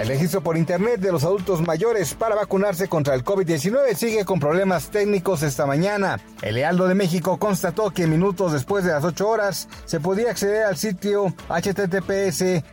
[0.00, 4.40] El registro por Internet de los adultos mayores para vacunarse contra el COVID-19 sigue con
[4.40, 6.18] problemas técnicos esta mañana.
[6.40, 10.64] El Lealdo de México constató que minutos después de las 8 horas se podía acceder
[10.64, 12.64] al sitio https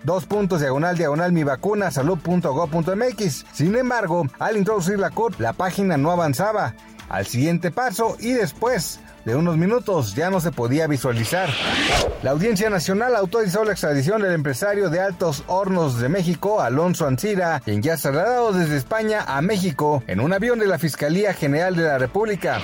[0.58, 1.44] diagonal diagonal mi
[1.92, 3.46] salud.gov.mx.
[3.52, 6.76] Sin embargo, al introducir la CURP, la página no avanzaba.
[7.10, 11.50] Al siguiente paso y después de unos minutos ya no se podía visualizar.
[12.24, 17.60] La Audiencia Nacional autorizó la extradición del empresario de Altos Hornos de México, Alonso Ancira,
[17.60, 21.76] quien ya ha trasladado desde España a México en un avión de la Fiscalía General
[21.76, 22.62] de la República.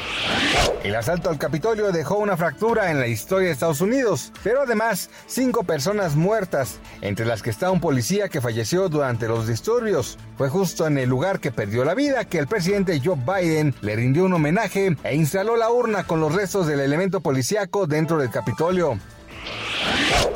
[0.83, 5.09] El asalto al Capitolio dejó una fractura en la historia de Estados Unidos, pero además
[5.28, 10.17] cinco personas muertas, entre las que está un policía que falleció durante los disturbios.
[10.38, 13.95] Fue justo en el lugar que perdió la vida que el presidente Joe Biden le
[13.95, 18.30] rindió un homenaje e instaló la urna con los restos del elemento policíaco dentro del
[18.30, 19.00] Capitolio.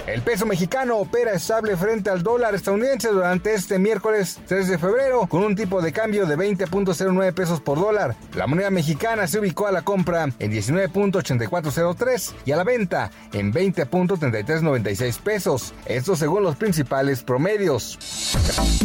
[0.08, 5.28] El peso mexicano opera estable frente al dólar estadounidense durante este miércoles 3 de febrero
[5.28, 8.16] con un tipo de cambio de 20.09 pesos por dólar.
[8.34, 13.54] La moneda mexicana se ubicó a la compra en 19.8403 y a la venta en
[13.54, 15.74] 20.3396 pesos.
[15.86, 18.00] Esto según los principales promedios.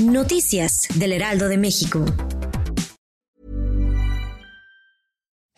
[0.00, 2.04] Noticias del Heraldo de México.